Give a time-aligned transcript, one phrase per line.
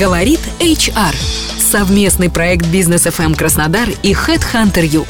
[0.00, 1.14] Говорит HR.
[1.58, 5.06] Совместный проект Бизнес FM Краснодар и Headhunter Юг.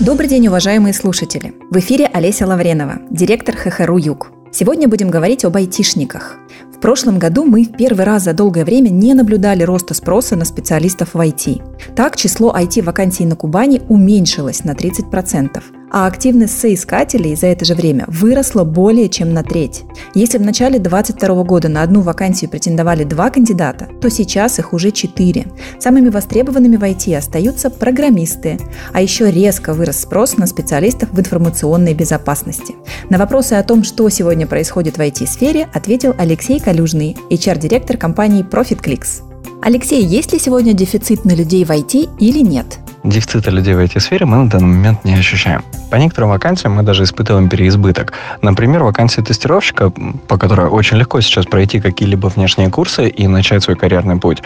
[0.00, 1.52] Добрый день, уважаемые слушатели!
[1.70, 4.30] В эфире Олеся Лавренова, директор ХХРУ Юг.
[4.50, 6.36] Сегодня будем говорить об айтишниках.
[6.74, 10.46] В прошлом году мы в первый раз за долгое время не наблюдали роста спроса на
[10.46, 11.94] специалистов в IT.
[11.94, 15.62] Так, число IT-вакансий на Кубани уменьшилось на 30%
[15.96, 19.84] а активность соискателей за это же время выросла более чем на треть.
[20.12, 24.90] Если в начале 2022 года на одну вакансию претендовали два кандидата, то сейчас их уже
[24.90, 25.46] четыре.
[25.78, 28.58] Самыми востребованными в IT остаются программисты,
[28.92, 32.74] а еще резко вырос спрос на специалистов в информационной безопасности.
[33.08, 39.22] На вопросы о том, что сегодня происходит в IT-сфере, ответил Алексей Калюжный, HR-директор компании ProfitClicks.
[39.62, 42.80] Алексей, есть ли сегодня дефицит на людей в IT или нет?
[43.04, 45.62] Дефицита людей в этой сфере мы на данный момент не ощущаем.
[45.90, 48.14] По некоторым вакансиям мы даже испытываем переизбыток.
[48.40, 49.92] Например, вакансия тестировщика,
[50.26, 54.42] по которой очень легко сейчас пройти какие-либо внешние курсы и начать свой карьерный путь,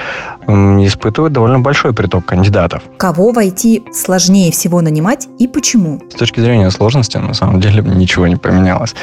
[0.48, 2.82] испытывает довольно большой приток кандидатов.
[2.96, 6.02] Кого войти сложнее всего нанимать и почему?
[6.10, 8.96] С точки зрения сложности, на самом деле, ничего не поменялось.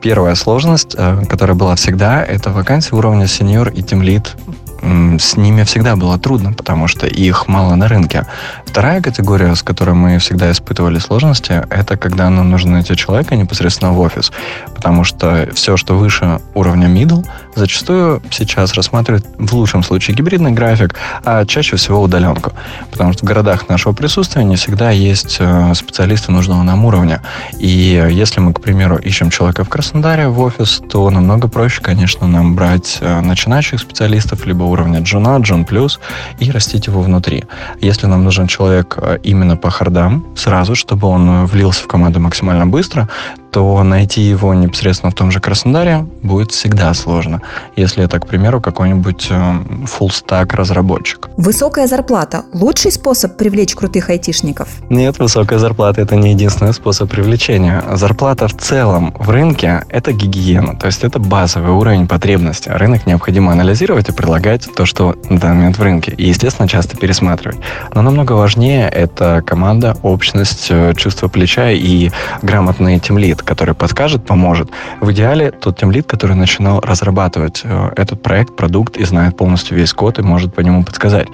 [0.00, 4.34] Первая сложность, э, которая была всегда, это вакансия уровня сеньор и тимлит
[4.82, 8.26] с ними всегда было трудно, потому что их мало на рынке.
[8.72, 13.92] Вторая категория, с которой мы всегда испытывали сложности, это когда нам нужно найти человека непосредственно
[13.92, 14.32] в офис,
[14.74, 17.22] потому что все, что выше уровня middle,
[17.54, 22.54] зачастую сейчас рассматривают в лучшем случае гибридный график, а чаще всего удаленку,
[22.90, 27.20] потому что в городах нашего присутствия не всегда есть э, специалисты нужного нам уровня.
[27.58, 32.26] И если мы, к примеру, ищем человека в Краснодаре в офис, то намного проще, конечно,
[32.26, 36.00] нам брать э, начинающих специалистов, либо уровня джуна, джун плюс,
[36.38, 37.44] и растить его внутри.
[37.82, 42.20] Если нам нужен человек э, именно по хардам, сразу, чтобы он э, влился в команду
[42.20, 43.08] максимально быстро,
[43.52, 47.42] то найти его непосредственно в том же Краснодаре будет всегда сложно,
[47.76, 51.28] если это, к примеру, какой-нибудь full stack разработчик.
[51.36, 54.68] Высокая зарплата– лучший способ привлечь крутых айтишников?
[54.88, 57.84] Нет, высокая зарплата– это не единственный способ привлечения.
[57.92, 62.70] Зарплата в целом в рынке– это гигиена, то есть это базовый уровень потребности.
[62.70, 66.96] Рынок необходимо анализировать и предлагать то, что на данный момент в рынке, и, естественно, часто
[66.96, 67.58] пересматривать.
[67.94, 72.10] Но намного важнее это команда, общность, э, чувство плеча и
[72.40, 72.98] грамотный
[73.44, 74.70] который подскажет, поможет.
[75.00, 79.92] В идеале тот тимлид, который начинал разрабатывать э, этот проект, продукт и знает полностью весь
[79.92, 81.28] код и может по нему подсказать.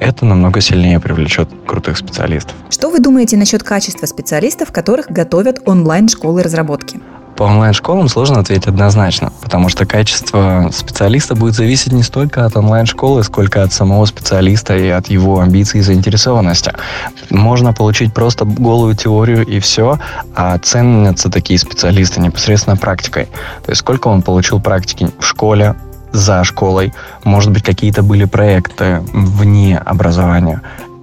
[0.00, 2.54] Это намного сильнее привлечет крутых специалистов.
[2.70, 7.00] Что вы думаете насчет качества специалистов, которых готовят онлайн-школы разработки?
[7.36, 13.24] По онлайн-школам сложно ответить однозначно, потому что качество специалиста будет зависеть не столько от онлайн-школы,
[13.24, 16.72] сколько от самого специалиста и от его амбиций и заинтересованности.
[17.30, 19.98] Можно получить просто голую теорию и все,
[20.34, 23.24] а ценятся такие специалисты непосредственно практикой.
[23.64, 25.74] То есть сколько он получил практики в школе,
[26.12, 26.94] за школой,
[27.24, 30.62] может быть, какие-то были проекты вне образования.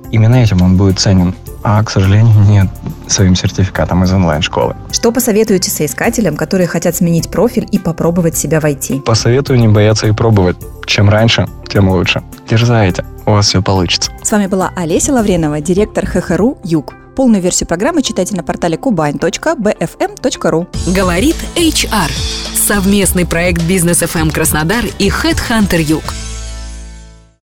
[0.10, 2.68] Именно этим он будет ценен а, к сожалению, нет
[3.12, 4.76] своим сертификатом из онлайн-школы.
[4.92, 9.00] Что посоветуете соискателям, которые хотят сменить профиль и попробовать себя войти?
[9.00, 10.58] Посоветую не бояться и пробовать.
[10.86, 12.24] Чем раньше, тем лучше.
[12.50, 14.12] Дерзайте, у вас все получится.
[14.24, 16.94] С вами была Олеся Лавренова, директор ХХРУ «Юг».
[17.16, 20.68] Полную версию программы читайте на портале kubain.bfm.ru.
[20.94, 22.12] Говорит HR.
[22.56, 26.04] Совместный проект Бизнес FM Краснодар и Headhunter Юг.